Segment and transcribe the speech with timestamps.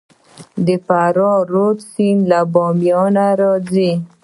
[0.65, 3.91] د فراه رود سیند له بامیان راځي